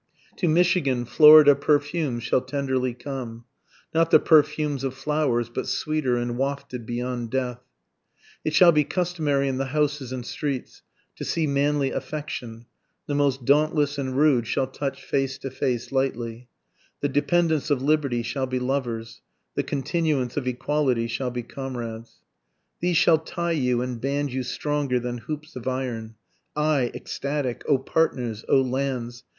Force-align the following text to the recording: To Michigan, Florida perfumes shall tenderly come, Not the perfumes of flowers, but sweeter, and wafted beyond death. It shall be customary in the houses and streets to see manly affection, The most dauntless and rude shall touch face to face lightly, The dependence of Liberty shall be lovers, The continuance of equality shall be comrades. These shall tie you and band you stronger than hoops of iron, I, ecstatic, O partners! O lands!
To 0.37 0.47
Michigan, 0.47 1.05
Florida 1.05 1.53
perfumes 1.53 2.23
shall 2.23 2.41
tenderly 2.41 2.95
come, 2.95 3.45
Not 3.93 4.09
the 4.09 4.17
perfumes 4.19 4.83
of 4.83 4.95
flowers, 4.95 5.47
but 5.49 5.67
sweeter, 5.67 6.17
and 6.17 6.39
wafted 6.39 6.87
beyond 6.87 7.29
death. 7.29 7.59
It 8.43 8.55
shall 8.55 8.71
be 8.71 8.83
customary 8.83 9.47
in 9.47 9.59
the 9.59 9.67
houses 9.77 10.11
and 10.11 10.25
streets 10.25 10.81
to 11.17 11.23
see 11.23 11.45
manly 11.45 11.91
affection, 11.91 12.65
The 13.05 13.13
most 13.13 13.45
dauntless 13.45 13.99
and 13.99 14.17
rude 14.17 14.47
shall 14.47 14.65
touch 14.65 15.03
face 15.03 15.37
to 15.37 15.51
face 15.51 15.91
lightly, 15.91 16.47
The 17.01 17.07
dependence 17.09 17.69
of 17.69 17.83
Liberty 17.83 18.23
shall 18.23 18.47
be 18.47 18.57
lovers, 18.57 19.21
The 19.53 19.61
continuance 19.61 20.35
of 20.35 20.47
equality 20.47 21.05
shall 21.05 21.29
be 21.29 21.43
comrades. 21.43 22.21
These 22.79 22.97
shall 22.97 23.19
tie 23.19 23.51
you 23.51 23.83
and 23.83 24.01
band 24.01 24.33
you 24.33 24.41
stronger 24.41 24.99
than 24.99 25.19
hoops 25.19 25.55
of 25.55 25.67
iron, 25.67 26.15
I, 26.55 26.89
ecstatic, 26.95 27.61
O 27.69 27.77
partners! 27.77 28.43
O 28.49 28.59
lands! 28.61 29.25